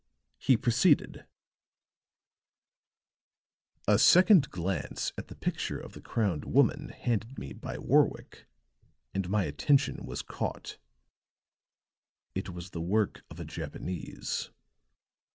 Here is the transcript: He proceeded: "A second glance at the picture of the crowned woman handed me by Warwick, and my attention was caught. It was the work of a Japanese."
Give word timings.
He 0.39 0.57
proceeded: 0.57 1.27
"A 3.87 3.99
second 3.99 4.49
glance 4.49 5.13
at 5.15 5.27
the 5.27 5.35
picture 5.35 5.79
of 5.79 5.93
the 5.93 6.01
crowned 6.01 6.43
woman 6.43 6.89
handed 6.89 7.37
me 7.37 7.53
by 7.53 7.77
Warwick, 7.77 8.47
and 9.13 9.29
my 9.29 9.43
attention 9.43 10.03
was 10.03 10.23
caught. 10.23 10.79
It 12.33 12.49
was 12.49 12.71
the 12.71 12.81
work 12.81 13.21
of 13.29 13.39
a 13.39 13.45
Japanese." 13.45 14.49